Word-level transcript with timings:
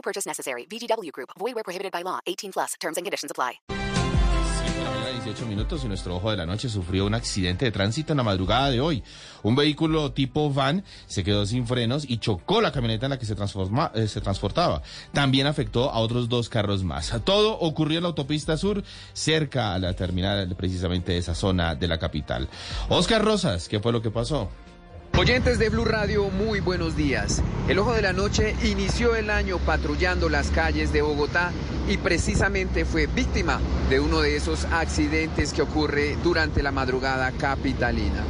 No 0.00 0.02
purchase 0.02 0.26
necessary. 0.26 0.64
VGW 0.64 1.12
Group. 1.12 1.30
Void 1.38 1.54
where 1.54 1.62
prohibited 1.62 1.92
by 1.92 2.02
law. 2.02 2.20
18 2.26 2.52
plus. 2.52 2.74
Terms 2.80 2.96
and 2.96 3.04
conditions 3.04 3.30
apply. 3.30 3.60
5 3.68 4.74
de 4.74 4.82
la 4.82 4.90
mañana, 4.90 5.10
18 5.10 5.46
minutos 5.46 5.84
y 5.84 5.88
nuestro 5.88 6.16
ojo 6.16 6.30
de 6.30 6.38
la 6.38 6.46
noche 6.46 6.70
sufrió 6.70 7.04
un 7.04 7.14
accidente 7.14 7.66
de 7.66 7.70
tránsito 7.70 8.14
en 8.14 8.16
la 8.16 8.22
madrugada 8.22 8.70
de 8.70 8.80
hoy. 8.80 9.02
Un 9.42 9.56
vehículo 9.56 10.12
tipo 10.12 10.50
van 10.50 10.84
se 11.06 11.22
quedó 11.22 11.44
sin 11.44 11.66
frenos 11.66 12.04
y 12.08 12.16
chocó 12.16 12.62
la 12.62 12.72
camioneta 12.72 13.06
en 13.06 13.10
la 13.10 13.18
que 13.18 13.26
se, 13.26 13.34
transforma, 13.34 13.92
eh, 13.94 14.08
se 14.08 14.22
transportaba. 14.22 14.80
También 15.12 15.46
afectó 15.46 15.90
a 15.90 15.98
otros 15.98 16.30
dos 16.30 16.48
carros 16.48 16.82
más. 16.82 17.12
Todo 17.24 17.58
ocurrió 17.58 17.98
en 17.98 18.04
la 18.04 18.08
autopista 18.08 18.56
sur, 18.56 18.82
cerca 19.12 19.74
a 19.74 19.78
la 19.78 19.92
terminal 19.92 20.54
precisamente 20.56 21.12
de 21.12 21.18
esa 21.18 21.34
zona 21.34 21.74
de 21.74 21.88
la 21.88 21.98
capital. 21.98 22.48
Oscar 22.88 23.22
Rosas, 23.22 23.68
¿qué 23.68 23.80
fue 23.80 23.92
lo 23.92 24.00
que 24.00 24.10
pasó? 24.10 24.48
Oyentes 25.20 25.58
de 25.58 25.68
Blue 25.68 25.84
Radio, 25.84 26.30
muy 26.30 26.60
buenos 26.60 26.96
días. 26.96 27.42
El 27.68 27.78
Ojo 27.78 27.92
de 27.92 28.00
la 28.00 28.14
Noche 28.14 28.56
inició 28.64 29.14
el 29.14 29.28
año 29.28 29.58
patrullando 29.58 30.30
las 30.30 30.50
calles 30.50 30.94
de 30.94 31.02
Bogotá 31.02 31.50
y 31.90 31.98
precisamente 31.98 32.86
fue 32.86 33.06
víctima 33.06 33.60
de 33.90 34.00
uno 34.00 34.22
de 34.22 34.34
esos 34.36 34.64
accidentes 34.64 35.52
que 35.52 35.60
ocurre 35.60 36.16
durante 36.24 36.62
la 36.62 36.72
madrugada 36.72 37.32
capitalina. 37.32 38.29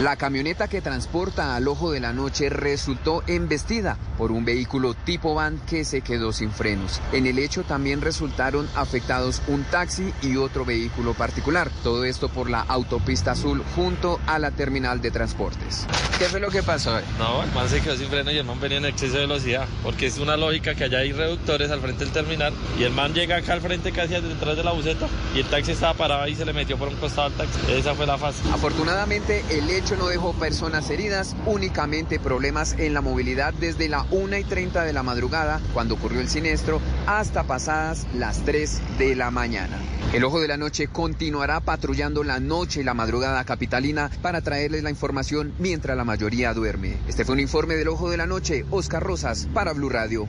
La 0.00 0.16
camioneta 0.16 0.66
que 0.66 0.80
transporta 0.80 1.54
al 1.54 1.68
Ojo 1.68 1.90
de 1.90 2.00
la 2.00 2.14
Noche 2.14 2.48
resultó 2.48 3.22
embestida 3.26 3.98
por 4.16 4.32
un 4.32 4.46
vehículo 4.46 4.94
tipo 4.94 5.34
van 5.34 5.58
que 5.66 5.84
se 5.84 6.00
quedó 6.00 6.32
sin 6.32 6.50
frenos. 6.50 7.02
En 7.12 7.26
el 7.26 7.38
hecho 7.38 7.64
también 7.64 8.00
resultaron 8.00 8.66
afectados 8.74 9.42
un 9.46 9.62
taxi 9.64 10.10
y 10.22 10.36
otro 10.36 10.64
vehículo 10.64 11.12
particular. 11.12 11.70
Todo 11.82 12.04
esto 12.04 12.30
por 12.30 12.48
la 12.48 12.60
autopista 12.60 13.32
azul 13.32 13.62
junto 13.76 14.18
a 14.26 14.38
la 14.38 14.52
terminal 14.52 15.02
de 15.02 15.10
transportes. 15.10 15.86
¿Qué 16.18 16.24
fue 16.26 16.40
lo 16.40 16.48
que 16.48 16.62
pasó? 16.62 16.98
No, 17.18 17.42
el 17.42 17.52
man 17.52 17.68
se 17.68 17.82
quedó 17.82 17.94
sin 17.94 18.08
freno 18.08 18.30
y 18.30 18.38
el 18.38 18.44
man 18.46 18.58
venía 18.58 18.78
en 18.78 18.86
exceso 18.86 19.16
de 19.16 19.20
velocidad. 19.20 19.68
Porque 19.82 20.06
es 20.06 20.16
una 20.16 20.38
lógica 20.38 20.74
que 20.74 20.84
allá 20.84 21.00
hay 21.00 21.12
reductores 21.12 21.70
al 21.70 21.80
frente 21.80 22.04
del 22.04 22.12
terminal 22.14 22.54
y 22.78 22.84
el 22.84 22.92
man 22.92 23.12
llega 23.12 23.36
acá 23.36 23.52
al 23.52 23.60
frente 23.60 23.92
casi 23.92 24.14
detrás 24.14 24.56
de 24.56 24.64
la 24.64 24.72
buceta 24.72 25.08
y 25.34 25.40
el 25.40 25.46
taxi 25.46 25.72
estaba 25.72 25.92
parado 25.92 26.26
y 26.26 26.34
se 26.34 26.46
le 26.46 26.54
metió 26.54 26.78
por 26.78 26.88
un 26.88 26.96
costado 26.96 27.26
al 27.26 27.34
taxi. 27.34 27.58
Esa 27.70 27.94
fue 27.94 28.06
la 28.06 28.16
fase. 28.16 28.38
Afortunadamente, 28.50 29.44
el 29.50 29.68
hecho 29.68 29.89
no 29.96 30.08
dejó 30.08 30.32
personas 30.34 30.88
heridas, 30.90 31.36
únicamente 31.46 32.18
problemas 32.18 32.74
en 32.78 32.94
la 32.94 33.00
movilidad 33.00 33.52
desde 33.54 33.88
la 33.88 34.06
1 34.10 34.38
y 34.38 34.44
30 34.44 34.84
de 34.84 34.92
la 34.92 35.02
madrugada, 35.02 35.60
cuando 35.72 35.94
ocurrió 35.94 36.20
el 36.20 36.28
siniestro, 36.28 36.80
hasta 37.06 37.44
pasadas 37.44 38.06
las 38.14 38.44
3 38.44 38.80
de 38.98 39.16
la 39.16 39.30
mañana. 39.30 39.76
El 40.12 40.24
Ojo 40.24 40.40
de 40.40 40.48
la 40.48 40.56
Noche 40.56 40.88
continuará 40.88 41.60
patrullando 41.60 42.24
la 42.24 42.40
noche 42.40 42.80
y 42.80 42.84
la 42.84 42.94
madrugada 42.94 43.44
capitalina 43.44 44.10
para 44.22 44.40
traerles 44.40 44.82
la 44.82 44.90
información 44.90 45.54
mientras 45.58 45.96
la 45.96 46.04
mayoría 46.04 46.52
duerme. 46.52 46.96
Este 47.06 47.24
fue 47.24 47.34
un 47.34 47.40
informe 47.40 47.76
del 47.76 47.88
Ojo 47.88 48.10
de 48.10 48.16
la 48.16 48.26
Noche, 48.26 48.64
Oscar 48.70 49.02
Rosas, 49.02 49.48
para 49.54 49.72
Blue 49.72 49.88
Radio. 49.88 50.28